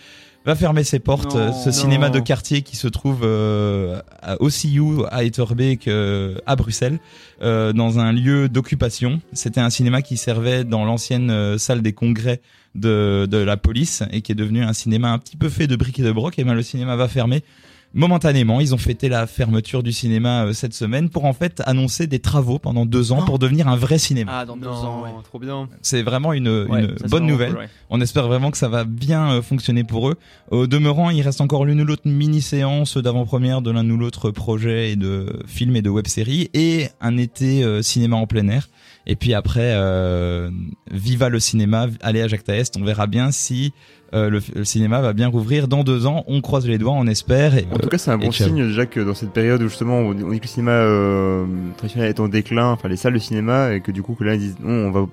va 0.48 0.56
fermer 0.56 0.86
ses 0.86 1.00
portes. 1.00 1.36
Non. 1.36 1.52
Ce 1.52 1.72
cinéma 1.72 2.10
de 2.10 2.20
quartier 2.20 2.62
qui 2.62 2.78
se 2.78 2.88
trouve 2.88 3.20
euh, 3.24 4.00
à 4.22 4.42
OCU, 4.42 5.04
à 5.12 5.26
Etterbeek, 5.26 5.90
euh, 5.90 6.36
à 6.46 6.56
Bruxelles, 6.56 7.00
euh, 7.42 7.74
dans 7.74 8.00
un 8.00 8.14
lieu 8.14 8.48
d'occupation. 8.48 9.20
C'était 9.34 9.60
un 9.60 9.70
cinéma 9.70 10.02
qui 10.02 10.16
servait 10.16 10.64
dans 10.64 10.86
l'ancienne 10.86 11.32
euh, 11.32 11.58
salle 11.58 11.82
des 11.82 11.92
congrès 11.92 12.40
de, 12.76 13.28
de 13.30 13.38
la 13.38 13.58
police 13.58 14.04
et 14.12 14.22
qui 14.22 14.32
est 14.32 14.36
devenu 14.36 14.64
un 14.64 14.72
cinéma 14.72 15.12
un 15.12 15.20
petit 15.20 15.36
peu 15.36 15.50
fait 15.50 15.68
de 15.68 15.76
briques 15.76 16.00
et 16.00 16.04
de 16.04 16.14
broc. 16.14 16.40
Et 16.40 16.46
ben 16.46 16.54
le 16.54 16.64
cinéma 16.64 16.96
va 16.96 17.10
fermer 17.10 17.44
momentanément. 17.94 18.60
Ils 18.60 18.74
ont 18.74 18.78
fêté 18.78 19.10
la 19.10 19.28
fermeture 19.28 19.84
du 19.84 19.92
cinéma 19.92 20.46
euh, 20.46 20.54
cette 20.54 20.74
semaine 20.74 21.10
pour 21.10 21.26
en 21.26 21.34
fait 21.34 21.62
annoncer 21.66 22.08
des 22.08 22.20
travaux 22.20 22.60
pendant 22.60 22.86
deux 22.86 23.12
ans 23.12 23.24
pour 23.26 23.40
devenir 23.40 23.68
un 23.68 23.76
vrai 23.76 23.98
cinéma. 23.98 24.32
Ah, 24.36 24.46
dans 24.46 24.58
deux 24.58 24.68
ans, 24.68 25.04
ouais. 25.04 25.10
trop 25.24 25.40
bien. 25.40 25.68
C'est 25.82 26.04
vraiment 26.04 26.34
une, 26.34 26.48
Ouais, 26.48 26.82
une 26.82 26.88
bonne 26.88 26.98
vraiment 27.08 27.28
nouvelle. 27.28 27.50
cool, 27.52 27.60
ouais. 27.60 27.70
On 27.90 28.02
espère 28.02 28.28
vraiment 28.28 28.52
que 28.52 28.58
ça 28.58 28.68
va 28.70 28.84
bien 28.84 29.32
euh, 29.32 29.42
fonctionner 29.42 29.84
pour 29.84 30.10
eux. 30.10 30.16
Au 30.52 30.68
demeurant, 30.68 31.10
il 31.10 31.22
reste 31.22 31.42
encore 31.42 31.66
l'une 31.66 31.82
ou 31.82 31.86
l'autre 31.86 32.04
mini-séance 32.06 32.98
d'avant-première 32.98 33.62
de 33.62 33.72
l'un 33.72 33.90
ou 33.90 33.98
l'autre 33.98 34.32
projet 34.32 34.92
et 34.92 34.96
de 34.96 35.42
film 35.48 35.76
et 35.76 35.82
de 35.82 35.90
web-série 35.90 36.50
et 36.54 36.88
un 37.02 37.18
été 37.18 37.64
euh, 37.64 37.82
cinéma 37.82 38.16
en 38.18 38.28
plein 38.28 38.48
air. 38.50 38.68
Et 39.10 39.16
puis 39.16 39.34
après, 39.34 39.72
euh, 39.74 40.50
viva 40.92 41.30
le 41.30 41.40
cinéma, 41.40 41.88
allez 42.02 42.22
à 42.22 42.28
Jacques 42.28 42.44
Taest, 42.44 42.76
on 42.78 42.84
verra 42.84 43.08
bien 43.08 43.32
si 43.32 43.72
euh, 44.14 44.30
le, 44.30 44.42
le 44.54 44.64
cinéma 44.66 45.00
va 45.02 45.14
bien 45.14 45.28
rouvrir 45.30 45.68
dans 45.70 45.84
deux 45.84 46.06
ans. 46.06 46.24
On 46.28 46.42
croise 46.42 46.68
les 46.68 46.78
doigts, 46.78 46.94
on 46.94 47.08
espère. 47.08 47.56
Et, 47.58 47.66
En 47.78 47.80
tout 47.80 47.90
cas, 47.90 47.98
c'est 47.98 48.12
un 48.12 48.18
bon 48.18 48.32
signe 48.32 48.68
déjà 48.68 48.86
que 48.86 49.00
dans 49.00 49.14
cette 49.14 49.32
période 49.32 49.62
où 49.62 49.70
justement 49.70 50.00
on 50.00 50.14
dit 50.14 50.38
que 50.40 50.44
le 50.44 50.48
cinéma 50.48 50.72
euh, 50.72 51.46
traditionnel 51.78 52.10
est 52.10 52.20
en 52.20 52.28
déclin, 52.28 52.68
enfin 52.72 52.88
les 52.90 52.98
salles 52.98 53.14
de 53.14 53.20
cinéma, 53.20 53.74
et 53.74 53.82
que 53.82 53.92
du 53.92 54.02
coup 54.04 54.16
que 54.16 54.24
là 54.24 54.34
ils 54.36 54.40
disent 54.40 54.58
non, 54.60 54.88
on 54.88 54.92
va 54.92 55.06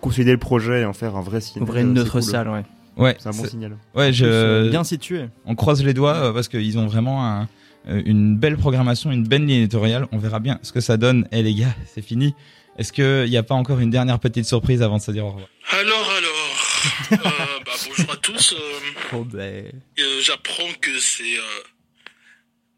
consolider 0.00 0.32
le 0.32 0.38
projet 0.38 0.80
et 0.80 0.84
en 0.84 0.92
faire 0.92 1.16
un 1.16 1.20
vrai 1.22 1.40
cinéma. 1.40 1.64
Ouvrir 1.68 1.84
une 1.86 1.94
c'est 1.96 2.02
autre 2.02 2.12
cool. 2.12 2.22
salle, 2.22 2.48
ouais. 2.48 2.62
ouais, 2.96 3.16
C'est 3.18 3.28
un 3.28 3.32
bon 3.32 3.44
signal. 3.44 3.76
ouais, 3.94 4.10
plus, 4.10 4.22
euh, 4.24 4.64
je, 4.66 4.70
Bien 4.70 4.84
situé. 4.84 5.26
on 5.44 5.54
croise 5.54 5.82
les 5.84 5.94
doigts 5.94 6.14
euh, 6.14 6.32
parce 6.32 6.48
qu'ils 6.48 6.78
ont 6.78 6.86
vraiment 6.86 7.26
un- 7.26 7.48
euh, 7.88 8.00
une 8.06 8.36
belle 8.38 8.56
programmation, 8.56 9.10
une 9.10 9.26
belle 9.26 9.44
ligne 9.44 9.62
éditoriale. 9.62 10.06
On 10.12 10.18
verra 10.18 10.38
bien 10.38 10.58
ce 10.62 10.72
que 10.72 10.80
ça 10.80 10.96
donne. 10.96 11.26
Eh 11.32 11.42
les 11.42 11.52
gars, 11.54 11.74
c'est 11.92 12.00
fini. 12.02 12.32
Est-ce 12.78 12.92
qu'il 12.92 13.28
n'y 13.28 13.36
a 13.36 13.42
pas 13.42 13.56
encore 13.56 13.80
une 13.80 13.90
dernière 13.90 14.18
petite 14.20 14.46
surprise 14.46 14.80
avant 14.82 14.96
de 14.98 15.02
se 15.02 15.10
dire 15.10 15.26
au 15.26 15.30
revoir? 15.30 15.48
Alors, 15.72 16.10
alors, 16.16 17.22
euh, 17.26 17.58
bah, 17.66 17.72
bonjour 17.88 18.12
à 18.12 18.16
tous. 18.16 18.54
euh, 18.54 19.16
Oh, 19.16 19.24
ben. 19.30 19.64
euh, 19.98 20.02
J'apprends 20.22 20.72
que 20.80 20.90
c'est 21.00 21.22
euh, 21.24 21.62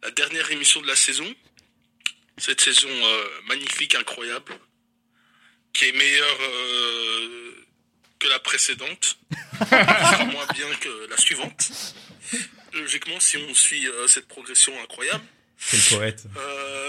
la 0.05 0.11
dernière 0.11 0.51
émission 0.51 0.81
de 0.83 0.87
la 0.87 0.97
saison. 0.97 1.35
Cette 2.37 2.61
saison 2.61 2.89
euh, 2.89 3.25
magnifique, 3.47 3.95
incroyable, 3.95 4.53
qui 5.73 5.87
est 5.87 5.93
meilleure 5.93 6.39
euh, 6.41 7.67
que 8.19 8.29
la 8.29 8.39
précédente, 8.39 9.19
moins 9.71 10.47
bien 10.53 10.75
que 10.81 11.07
la 11.09 11.17
suivante. 11.17 11.71
Logiquement, 12.73 13.19
si 13.21 13.37
on 13.37 13.55
suit 13.55 13.87
euh, 13.87 14.09
cette 14.09 14.29
progression 14.29 14.79
incroyable. 14.83 15.25
Poète. 15.91 16.25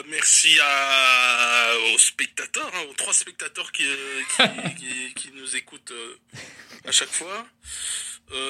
Merci 0.07 0.57
à, 0.62 1.75
aux 1.94 1.97
spectateurs, 2.00 2.69
hein, 2.73 2.81
aux 2.89 2.94
trois 2.95 3.13
spectateurs 3.13 3.71
qui, 3.71 3.85
qui, 4.35 4.75
qui, 4.75 5.13
qui 5.13 5.31
nous 5.35 5.56
écoutent 5.56 5.94
à 6.85 6.91
chaque 6.91 7.12
fois. 7.12 7.47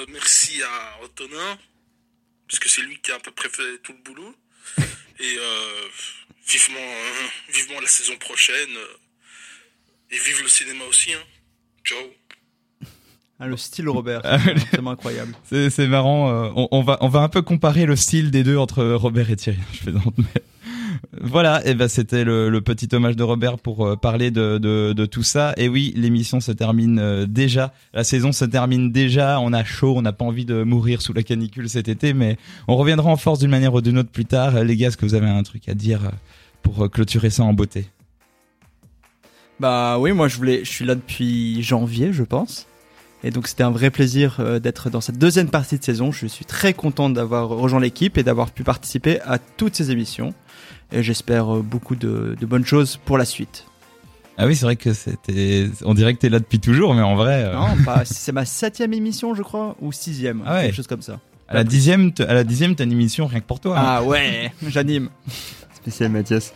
Merci 0.07 0.63
à 0.63 0.99
Antonin, 1.03 1.59
parce 2.47 2.59
que 2.59 2.69
c'est 2.69 2.81
lui 2.81 2.99
qui 3.01 3.11
a 3.11 3.15
à 3.15 3.19
peu 3.19 3.31
près 3.31 3.49
fait 3.49 3.77
tout 3.83 3.91
le 3.91 3.99
boulot. 3.99 4.35
Et 5.19 5.35
euh, 5.37 5.87
vivement, 6.47 6.79
hein, 6.79 7.29
vivement 7.53 7.79
la 7.81 7.87
saison 7.87 8.15
prochaine. 8.17 8.75
euh, 8.75 8.97
et 10.11 10.17
vive 10.19 10.41
le 10.43 10.47
cinéma 10.49 10.83
aussi. 10.85 11.13
Hein. 11.13 11.23
Ciao. 11.83 11.97
Ah, 13.39 13.47
le 13.47 13.57
style 13.57 13.89
Robert, 13.89 14.21
Ah, 14.23 14.37
c'est 14.39 14.67
vraiment 14.73 14.91
incroyable. 14.91 15.35
C'est, 15.49 15.87
marrant. 15.87 16.29
euh, 16.31 16.51
on, 16.55 16.67
on 16.71 16.81
va, 16.83 16.97
on 17.01 17.09
va 17.09 17.19
un 17.19 17.27
peu 17.29 17.41
comparer 17.41 17.85
le 17.85 17.95
style 17.95 18.31
des 18.31 18.43
deux 18.43 18.57
entre 18.57 18.83
Robert 18.85 19.29
et 19.29 19.35
Thierry. 19.35 19.59
Je 19.73 19.79
plaisante, 19.83 20.13
mais 20.17 20.41
voilà. 21.21 21.65
Et 21.65 21.73
ben 21.73 21.87
c'était 21.87 22.23
le, 22.23 22.59
petit 22.61 22.87
hommage 22.93 23.15
de 23.15 23.23
Robert 23.23 23.57
pour 23.57 23.85
euh, 23.85 23.95
parler 23.95 24.31
de, 24.31 25.05
tout 25.05 25.23
ça. 25.23 25.53
Et 25.57 25.67
oui, 25.67 25.93
l'émission 25.95 26.39
se 26.39 26.51
termine 26.51 26.99
euh, 26.99 27.25
déjà. 27.25 27.73
La 27.93 28.03
saison 28.03 28.31
se 28.31 28.45
termine 28.45 28.91
déjà. 28.91 29.39
On 29.39 29.53
a 29.53 29.63
chaud. 29.63 29.95
On 29.97 30.01
n'a 30.01 30.13
pas 30.13 30.25
envie 30.25 30.45
de 30.45 30.63
mourir 30.63 31.01
sous 31.01 31.13
la 31.13 31.23
canicule 31.23 31.69
cet 31.69 31.87
été, 31.87 32.13
mais 32.13 32.37
on 32.67 32.75
reviendra 32.75 33.09
en 33.09 33.17
force 33.17 33.39
d'une 33.39 33.51
manière 33.51 33.73
ou 33.73 33.81
d'une 33.81 33.97
autre 33.97 34.11
plus 34.11 34.25
tard. 34.25 34.63
Les 34.63 34.75
gars, 34.75 34.87
est-ce 34.87 34.97
que 34.97 35.05
vous 35.05 35.15
avez 35.15 35.29
un 35.29 35.43
truc 35.43 35.67
à 35.69 35.73
dire 35.73 36.05
euh, 36.05 36.09
pour 36.61 36.89
clôturer 36.89 37.29
ça 37.29 37.43
en 37.43 37.53
beauté? 37.53 37.85
Bah 39.59 39.97
oui, 39.99 40.11
moi 40.11 40.27
je 40.27 40.35
voulais, 40.35 40.65
je 40.65 40.69
suis 40.69 40.85
là 40.85 40.95
depuis 40.95 41.63
janvier, 41.63 42.11
je 42.11 42.23
pense. 42.23 42.67
Et 43.27 43.31
donc 43.31 43.47
c'était 43.47 43.63
un 43.63 43.71
vrai 43.71 43.89
plaisir 43.89 44.37
euh, 44.39 44.59
d'être 44.59 44.89
dans 44.91 45.01
cette 45.01 45.17
deuxième 45.17 45.49
partie 45.49 45.79
de 45.79 45.83
saison. 45.83 46.11
Je 46.11 46.27
suis 46.27 46.45
très 46.45 46.73
content 46.73 47.09
d'avoir 47.09 47.47
rejoint 47.49 47.79
l'équipe 47.79 48.17
et 48.19 48.23
d'avoir 48.23 48.51
pu 48.51 48.63
participer 48.63 49.19
à 49.21 49.39
toutes 49.39 49.75
ces 49.75 49.89
émissions. 49.89 50.33
Et 50.91 51.01
j'espère 51.01 51.55
euh, 51.55 51.61
beaucoup 51.63 51.95
de, 51.95 52.37
de 52.39 52.45
bonnes 52.45 52.65
choses 52.65 52.97
pour 53.03 53.17
la 53.17 53.25
suite. 53.25 53.65
Ah 54.37 54.45
oui, 54.45 54.55
c'est 54.55 54.65
vrai 54.65 54.75
que 54.75 54.93
c'était. 54.93 55.69
On 55.85 55.93
dirait 55.95 56.13
que 56.13 56.19
t'es 56.19 56.29
là 56.29 56.37
depuis 56.39 56.59
toujours, 56.59 56.93
mais 56.93 57.01
en 57.01 57.15
vrai. 57.15 57.45
euh, 57.45 57.55
Non, 57.55 57.75
pas, 57.83 58.05
c'est 58.05 58.31
ma 58.31 58.45
septième 58.45 58.93
émission, 58.93 59.33
je 59.33 59.41
crois, 59.41 59.75
ou 59.81 59.91
sixième, 59.91 60.43
Ah 60.45 60.55
ouais. 60.55 60.61
quelque 60.67 60.75
chose 60.75 60.87
comme 60.87 61.01
ça. 61.01 61.19
À 61.47 61.53
la 61.55 61.63
dixième, 61.63 62.11
à 62.19 62.33
la 62.33 62.43
dixième, 62.43 62.75
t'as 62.75 62.83
une 62.83 62.91
émission 62.91 63.25
rien 63.27 63.39
que 63.39 63.45
pour 63.45 63.59
toi. 63.59 63.79
hein. 63.79 63.83
Ah 63.85 64.03
ouais, 64.03 64.51
j'anime. 64.67 65.09
Spécial 65.73 66.11
Mathias. 66.11 66.53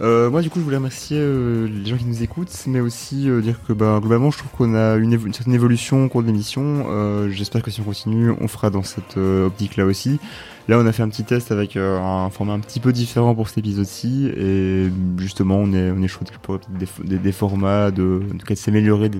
Euh, 0.00 0.30
moi, 0.30 0.42
du 0.42 0.50
coup, 0.50 0.60
je 0.60 0.64
voulais 0.64 0.76
remercier 0.76 1.16
euh, 1.18 1.66
les 1.66 1.84
gens 1.90 1.96
qui 1.96 2.04
nous 2.04 2.22
écoutent, 2.22 2.52
mais 2.68 2.78
aussi 2.80 3.28
euh, 3.28 3.40
dire 3.40 3.58
que 3.66 3.72
bah, 3.72 3.98
globalement, 4.00 4.30
je 4.30 4.38
trouve 4.38 4.50
qu'on 4.52 4.74
a 4.76 4.94
une, 4.94 5.18
certaine 5.32 5.54
évolution 5.54 6.04
au 6.04 6.08
cours 6.08 6.22
de 6.22 6.28
l'émission. 6.28 6.86
Euh, 6.88 7.28
J'espère 7.30 7.62
que 7.62 7.70
si 7.72 7.80
on 7.80 7.84
continue, 7.84 8.30
on 8.40 8.46
fera 8.46 8.70
dans 8.70 8.84
cette 8.84 9.16
euh, 9.16 9.46
optique-là 9.46 9.84
aussi. 9.84 10.20
Là, 10.68 10.78
on 10.78 10.86
a 10.86 10.92
fait 10.92 11.02
un 11.02 11.08
petit 11.08 11.24
test 11.24 11.50
avec 11.50 11.76
euh, 11.76 11.98
un 11.98 12.30
format 12.30 12.52
un 12.52 12.60
petit 12.60 12.78
peu 12.78 12.92
différent 12.92 13.34
pour 13.34 13.48
cet 13.48 13.58
épisode-ci, 13.58 14.26
et 14.36 14.88
justement, 15.16 15.56
on 15.56 15.72
est, 15.72 15.90
on 15.90 16.00
est 16.02 16.08
chaud 16.08 16.24
pour 16.42 16.60
des, 16.78 16.86
des, 17.04 17.18
des 17.18 17.32
formats, 17.32 17.90
de, 17.90 18.20
cas, 18.46 18.54
de 18.54 18.58
s'améliorer, 18.58 19.10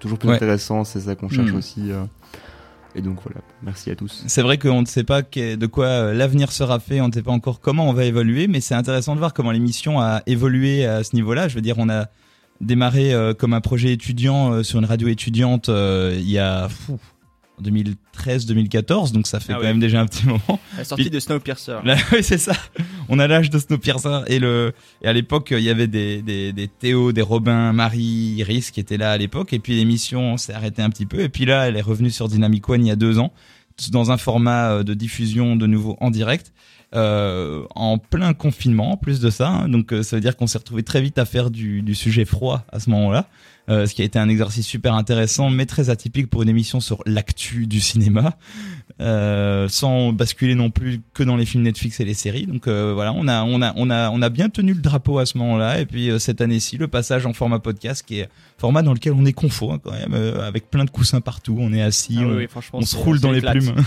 toujours 0.00 0.18
plus 0.18 0.28
Ouais. 0.30 0.36
intéressant. 0.36 0.84
C'est 0.84 1.00
ça 1.00 1.16
qu'on 1.16 1.28
cherche 1.28 1.52
Hmm. 1.52 1.56
aussi. 1.56 1.90
Et 2.94 3.02
donc 3.02 3.18
voilà, 3.24 3.40
merci 3.62 3.90
à 3.90 3.96
tous. 3.96 4.22
C'est 4.26 4.42
vrai 4.42 4.58
qu'on 4.58 4.82
ne 4.82 4.86
sait 4.86 5.04
pas 5.04 5.22
de 5.22 5.66
quoi 5.66 5.86
euh, 5.86 6.14
l'avenir 6.14 6.52
sera 6.52 6.78
fait, 6.78 7.00
on 7.00 7.08
ne 7.08 7.12
sait 7.12 7.22
pas 7.22 7.32
encore 7.32 7.60
comment 7.60 7.88
on 7.88 7.92
va 7.92 8.04
évoluer, 8.04 8.46
mais 8.46 8.60
c'est 8.60 8.74
intéressant 8.74 9.14
de 9.14 9.18
voir 9.18 9.34
comment 9.34 9.50
l'émission 9.50 10.00
a 10.00 10.22
évolué 10.26 10.86
à 10.86 11.02
ce 11.02 11.16
niveau-là. 11.16 11.48
Je 11.48 11.56
veux 11.56 11.60
dire, 11.60 11.76
on 11.78 11.88
a 11.88 12.06
démarré 12.60 13.12
euh, 13.12 13.34
comme 13.34 13.52
un 13.52 13.60
projet 13.60 13.92
étudiant 13.92 14.52
euh, 14.52 14.62
sur 14.62 14.78
une 14.78 14.84
radio 14.84 15.08
étudiante 15.08 15.68
il 15.68 16.30
y 16.30 16.38
a 16.38 16.68
en 17.58 17.62
2013-2014, 17.62 19.12
donc 19.12 19.26
ça 19.26 19.40
fait 19.40 19.52
Ah 19.52 19.56
quand 19.56 19.62
même 19.64 19.80
déjà 19.80 20.00
un 20.00 20.06
petit 20.06 20.26
moment. 20.26 20.60
La 20.76 20.84
sortie 20.84 21.04
Puis- 21.04 21.10
de 21.10 21.20
Snowpiercer. 21.20 21.78
Là, 21.84 21.96
oui, 22.12 22.22
c'est 22.22 22.38
ça. 22.38 22.52
On 23.08 23.18
a 23.18 23.26
l'âge 23.26 23.50
de 23.50 23.58
Snowpiercer 23.58 24.22
et 24.26 24.38
le 24.38 24.72
et 25.02 25.08
à 25.08 25.12
l'époque 25.12 25.48
il 25.52 25.60
y 25.62 25.70
avait 25.70 25.86
des 25.86 26.22
des 26.22 26.52
des 26.52 26.68
Théo, 26.68 27.12
des 27.12 27.22
Robin, 27.22 27.72
Marie, 27.72 28.34
Iris 28.38 28.70
qui 28.70 28.80
étaient 28.80 28.96
là 28.96 29.12
à 29.12 29.16
l'époque 29.18 29.52
et 29.52 29.58
puis 29.58 29.76
l'émission 29.76 30.36
s'est 30.36 30.54
arrêtée 30.54 30.82
un 30.82 30.90
petit 30.90 31.06
peu 31.06 31.20
et 31.20 31.28
puis 31.28 31.44
là 31.44 31.68
elle 31.68 31.76
est 31.76 31.82
revenue 31.82 32.10
sur 32.10 32.28
Dynamic 32.28 32.68
One 32.68 32.84
il 32.84 32.88
y 32.88 32.92
a 32.92 32.96
deux 32.96 33.18
ans 33.18 33.32
dans 33.90 34.10
un 34.12 34.16
format 34.16 34.70
euh, 34.70 34.82
de 34.84 34.94
diffusion 34.94 35.56
de 35.56 35.66
nouveau 35.66 35.96
en 36.00 36.10
direct. 36.10 36.52
Euh, 36.96 37.64
en 37.74 37.98
plein 37.98 38.34
confinement 38.34 38.92
en 38.92 38.96
plus 38.96 39.18
de 39.18 39.28
ça 39.28 39.48
hein. 39.48 39.68
donc 39.68 39.92
euh, 39.92 40.04
ça 40.04 40.14
veut 40.14 40.20
dire 40.20 40.36
qu'on 40.36 40.46
s'est 40.46 40.58
retrouvé 40.58 40.84
très 40.84 41.00
vite 41.00 41.18
à 41.18 41.24
faire 41.24 41.50
du, 41.50 41.82
du 41.82 41.92
sujet 41.96 42.24
froid 42.24 42.64
à 42.70 42.78
ce 42.78 42.88
moment-là 42.90 43.26
euh, 43.68 43.86
ce 43.86 43.94
qui 43.94 44.02
a 44.02 44.04
été 44.04 44.16
un 44.20 44.28
exercice 44.28 44.64
super 44.64 44.94
intéressant 44.94 45.50
mais 45.50 45.66
très 45.66 45.90
atypique 45.90 46.30
pour 46.30 46.44
une 46.44 46.48
émission 46.50 46.78
sur 46.78 47.02
l'actu 47.04 47.66
du 47.66 47.80
cinéma 47.80 48.36
sans 49.00 50.12
basculer 50.12 50.54
non 50.54 50.70
plus 50.70 51.00
que 51.14 51.24
dans 51.24 51.34
les 51.34 51.46
films 51.46 51.64
Netflix 51.64 51.98
et 51.98 52.04
les 52.04 52.14
séries. 52.14 52.46
Donc 52.46 52.68
voilà, 52.68 53.12
on 53.12 53.26
a 53.26 53.42
on 53.42 53.60
a 53.60 53.72
on 53.74 53.90
a 53.90 54.08
on 54.10 54.22
a 54.22 54.28
bien 54.28 54.48
tenu 54.48 54.72
le 54.72 54.80
drapeau 54.80 55.18
à 55.18 55.26
ce 55.26 55.36
moment-là. 55.38 55.80
Et 55.80 55.86
puis 55.86 56.10
cette 56.20 56.40
année-ci, 56.40 56.76
le 56.76 56.86
passage 56.86 57.26
en 57.26 57.32
format 57.32 57.58
podcast, 57.58 58.04
qui 58.06 58.20
est 58.20 58.28
format 58.56 58.82
dans 58.82 58.94
lequel 58.94 59.14
on 59.14 59.24
est 59.24 59.32
confort 59.32 59.72
hein, 59.72 59.80
quand 59.82 59.90
même, 59.90 60.14
avec 60.14 60.70
plein 60.70 60.84
de 60.84 60.90
coussins 60.90 61.20
partout. 61.20 61.56
On 61.58 61.72
est 61.72 61.82
assis, 61.82 62.18
Ah 62.20 62.26
on, 62.72 62.78
oui, 62.78 62.86
se 62.86 62.96
roule 62.96 63.18
dans 63.18 63.32
les 63.32 63.40
plumes. 63.40 63.74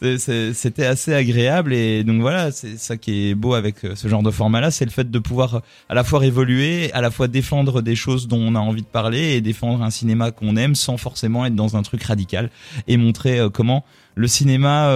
C'était 0.00 0.86
assez 0.86 1.12
agréable 1.12 1.72
et 1.72 2.04
donc 2.04 2.20
voilà, 2.20 2.52
c'est 2.52 2.78
ça 2.78 2.96
qui 2.96 3.30
est 3.30 3.34
beau 3.34 3.54
avec 3.54 3.82
euh, 3.84 3.96
ce 3.96 4.06
genre 4.06 4.22
de 4.22 4.30
format-là, 4.30 4.70
c'est 4.70 4.84
le 4.84 4.92
fait 4.92 5.10
de 5.10 5.18
pouvoir 5.18 5.56
euh, 5.56 5.60
à 5.88 5.94
la 5.94 6.04
fois 6.04 6.24
évoluer, 6.24 6.92
à 6.92 7.00
la 7.00 7.10
fois 7.10 7.26
défendre 7.26 7.82
des 7.82 7.96
choses 7.96 8.28
dont 8.28 8.38
on 8.38 8.54
a 8.54 8.60
envie 8.60 8.82
de 8.82 8.86
parler 8.86 9.34
et 9.34 9.40
défendre 9.40 9.82
un 9.82 9.90
cinéma 9.90 10.30
qu'on 10.30 10.54
aime 10.54 10.76
sans 10.76 10.98
forcément 10.98 11.44
être 11.46 11.56
dans 11.56 11.76
un 11.76 11.82
truc 11.82 12.04
radical 12.04 12.50
et 12.86 12.96
montrer 12.96 13.40
euh, 13.40 13.50
comment 13.50 13.84
le 14.14 14.28
cinéma 14.28 14.92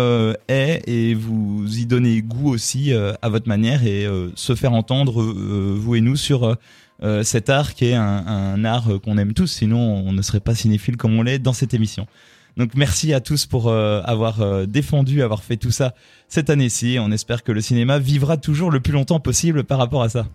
est 0.49 0.83
et 0.89 1.15
vous 1.15 1.65
y 1.79 1.87
donner 1.87 2.23
goût 2.23 2.51
aussi 2.53 2.93
à 2.93 3.29
votre 3.29 3.47
manière 3.47 3.87
et 3.87 4.05
se 4.35 4.57
faire 4.57 4.73
entendre 4.73 5.23
vous 5.23 5.95
et 5.95 6.01
nous 6.01 6.17
sur 6.17 6.57
cet 7.23 7.49
art 7.49 7.75
qui 7.75 7.85
est 7.85 7.95
un, 7.95 8.27
un 8.27 8.65
art 8.65 8.89
qu'on 9.05 9.19
aime 9.19 9.33
tous, 9.33 9.47
sinon 9.47 9.79
on 9.79 10.13
ne 10.13 10.23
serait 10.23 10.41
pas 10.41 10.57
cinéphile 10.57 10.97
comme 10.97 11.17
on 11.17 11.23
l'est 11.23 11.39
dans 11.39 11.53
cette 11.53 11.73
émission. 11.73 12.09
Donc 12.57 12.75
merci 12.75 13.15
à 13.15 13.21
tous 13.21 13.47
pour 13.47 13.69
euh, 13.69 14.03
avoir 14.05 14.43
euh, 14.43 14.67
défendu, 14.67 15.23
avoir 15.23 15.43
fait 15.43 15.57
tout 15.57 15.71
ça 15.71 15.95
cette 16.29 16.51
année-ci. 16.51 16.99
On 17.01 17.11
espère 17.11 17.43
que 17.43 17.53
le 17.53 17.61
cinéma 17.61 17.99
vivra 17.99 18.37
toujours 18.37 18.71
le 18.71 18.81
plus 18.81 18.93
longtemps 18.93 19.21
possible 19.21 19.65
par 19.65 19.79
rapport 19.79 20.03
à 20.03 20.09
ça. 20.09 20.27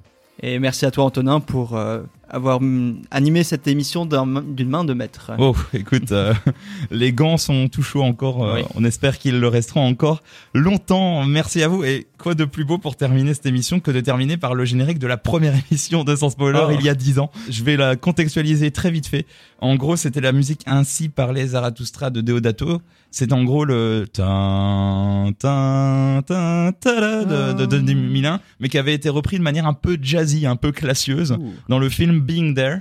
Et 0.42 0.60
merci 0.60 0.86
à 0.86 0.92
toi, 0.92 1.06
Antonin, 1.06 1.40
pour 1.40 1.76
euh, 1.76 2.02
avoir 2.30 2.62
mm, 2.62 3.02
animé 3.12 3.44
cette 3.44 3.68
émission 3.68 4.06
d'un- 4.06 4.42
d'une 4.44 4.70
main 4.70 4.84
de 4.84 4.94
maître. 4.94 5.32
Oh, 5.40 5.56
écoute, 5.74 6.12
euh, 6.12 6.34
les 6.92 7.14
gants 7.14 7.38
sont 7.38 7.68
tout 7.68 7.84
chauds 7.84 8.04
encore. 8.04 8.44
euh, 8.46 8.56
Oui. 8.58 8.62
On 8.76 8.84
espère 8.84 9.18
qu'ils 9.18 9.40
le 9.40 9.48
resteront 9.48 9.86
encore 9.88 10.22
longtemps. 10.54 11.26
Merci 11.26 11.64
à 11.64 11.68
vous. 11.68 11.84
Et 11.84 12.08
quoi 12.18 12.36
de 12.36 12.46
plus 12.46 12.66
beau 12.66 12.78
pour 12.78 12.96
terminer 12.96 13.34
cette 13.34 13.46
émission 13.46 13.80
que 13.80 13.92
de 13.92 14.00
terminer 14.02 14.38
par 14.38 14.56
le 14.56 14.66
générique 14.66 15.00
de 15.00 15.08
la 15.08 15.18
première 15.18 15.54
émission 15.72 16.04
de 16.04 16.16
Sans 16.16 16.30
Spoiler 16.30 16.60
Oh. 16.68 16.72
il 16.78 16.84
y 16.86 16.90
a 16.90 16.96
10 16.96 17.20
ans. 17.20 17.32
Je 17.50 17.64
vais 17.64 17.78
la 17.78 17.96
contextualiser 17.96 18.72
très 18.72 18.92
vite 18.92 19.08
fait. 19.08 19.26
En 19.60 19.76
gros, 19.76 19.96
c'était 19.96 20.22
la 20.22 20.32
musique 20.32 20.62
ainsi 20.66 21.10
par 21.10 21.34
les 21.34 21.48
Zarathustra 21.48 22.10
de 22.10 22.22
Deodato. 22.22 22.82
C'est 23.10 23.32
en 23.34 23.44
gros 23.44 23.64
le 23.66 24.06
tin, 24.12 25.32
tin, 25.40 26.22
tin, 26.28 26.72
de, 26.72 27.54
de, 27.54 27.66
de 27.66 27.78
2001, 27.80 28.40
mais 28.60 28.70
qui 28.70 28.78
avait 28.78 28.94
été 28.94 29.10
repris 29.10 29.38
de 29.38 29.44
manière 29.44 29.66
un 29.66 29.74
peu 29.74 29.98
jazzy, 30.02 30.46
un 30.46 30.56
peu 30.58 30.72
classieuse 30.72 31.32
Ouh. 31.32 31.54
dans 31.70 31.80
le 31.80 31.90
film 31.90 32.17
Being 32.22 32.54
There. 32.54 32.80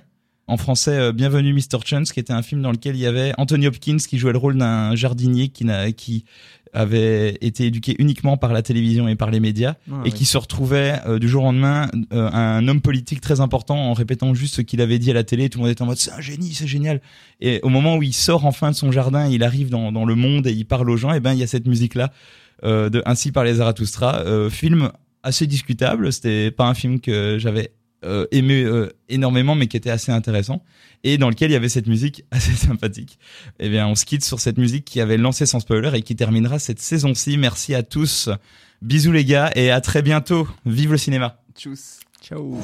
En 0.48 0.56
français, 0.56 0.96
euh, 0.96 1.12
Bienvenue 1.12 1.52
Mr. 1.52 1.78
Chance, 1.84 2.12
qui 2.12 2.20
était 2.20 2.32
un 2.32 2.42
film 2.42 2.62
dans 2.62 2.70
lequel 2.70 2.94
il 2.94 3.00
y 3.00 3.06
avait 3.06 3.32
Anthony 3.36 3.66
Hopkins 3.66 3.96
qui 3.96 4.16
jouait 4.16 4.30
le 4.32 4.38
rôle 4.38 4.56
d'un 4.56 4.94
jardinier 4.94 5.48
qui, 5.48 5.64
n'a, 5.64 5.90
qui 5.90 6.24
avait 6.72 7.36
été 7.40 7.66
éduqué 7.66 7.96
uniquement 7.98 8.36
par 8.36 8.52
la 8.52 8.62
télévision 8.62 9.08
et 9.08 9.16
par 9.16 9.32
les 9.32 9.40
médias 9.40 9.74
Ah, 9.90 9.94
et 10.04 10.10
oui. 10.10 10.12
qui 10.12 10.24
se 10.24 10.38
retrouvait 10.38 11.00
euh, 11.06 11.18
du 11.18 11.28
jour 11.28 11.42
au 11.42 11.46
lendemain 11.46 11.88
euh, 12.12 12.30
un 12.30 12.68
homme 12.68 12.80
politique 12.80 13.20
très 13.20 13.40
important 13.40 13.76
en 13.76 13.92
répétant 13.92 14.34
juste 14.34 14.54
ce 14.54 14.60
qu'il 14.62 14.80
avait 14.80 15.00
dit 15.00 15.10
à 15.10 15.14
la 15.14 15.24
télé. 15.24 15.48
Tout 15.48 15.58
le 15.58 15.62
monde 15.64 15.72
était 15.72 15.82
en 15.82 15.86
mode 15.86 15.96
c'est 15.96 16.12
un 16.12 16.20
génie, 16.20 16.52
c'est 16.54 16.68
génial. 16.68 17.00
Et 17.40 17.58
au 17.64 17.68
moment 17.68 17.96
où 17.96 18.04
il 18.04 18.14
sort 18.14 18.46
enfin 18.46 18.70
de 18.70 18.76
son 18.76 18.92
jardin, 18.92 19.26
il 19.28 19.42
arrive 19.42 19.68
dans, 19.68 19.90
dans 19.90 20.04
le 20.04 20.14
monde 20.14 20.46
et 20.46 20.52
il 20.52 20.64
parle 20.64 20.88
aux 20.90 20.96
gens, 20.96 21.12
et 21.12 21.18
ben 21.18 21.32
il 21.32 21.40
y 21.40 21.42
a 21.42 21.48
cette 21.48 21.66
musique 21.66 21.96
là 21.96 22.12
euh, 22.62 22.88
de 22.88 23.02
Ainsi 23.04 23.32
par 23.32 23.42
les 23.42 23.54
Zarathustra, 23.54 24.22
film 24.50 24.90
assez 25.24 25.48
discutable. 25.48 26.12
C'était 26.12 26.52
pas 26.52 26.66
un 26.66 26.74
film 26.74 27.00
que 27.00 27.36
j'avais 27.40 27.72
euh, 28.04 28.26
aimé 28.30 28.62
euh, 28.62 28.92
énormément, 29.08 29.54
mais 29.54 29.66
qui 29.66 29.76
était 29.76 29.90
assez 29.90 30.12
intéressant 30.12 30.62
et 31.04 31.18
dans 31.18 31.28
lequel 31.28 31.50
il 31.50 31.54
y 31.54 31.56
avait 31.56 31.68
cette 31.68 31.86
musique 31.86 32.24
assez 32.30 32.52
sympathique. 32.52 33.18
Eh 33.58 33.68
bien, 33.68 33.86
on 33.86 33.94
se 33.94 34.04
quitte 34.04 34.24
sur 34.24 34.40
cette 34.40 34.58
musique 34.58 34.84
qui 34.84 35.00
avait 35.00 35.16
lancé 35.16 35.46
sans 35.46 35.60
spoiler 35.60 35.90
et 35.94 36.02
qui 36.02 36.16
terminera 36.16 36.58
cette 36.58 36.80
saison-ci. 36.80 37.38
Merci 37.38 37.74
à 37.74 37.82
tous. 37.82 38.28
Bisous 38.82 39.12
les 39.12 39.24
gars 39.24 39.50
et 39.54 39.70
à 39.70 39.80
très 39.80 40.02
bientôt. 40.02 40.46
Vive 40.66 40.92
le 40.92 40.98
cinéma. 40.98 41.40
Tchuss. 41.56 42.00
Ciao. 42.22 42.56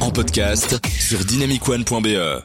En 0.00 0.10
podcast 0.10 0.78
sur 1.00 1.24
dynamicone.be. 1.24 2.42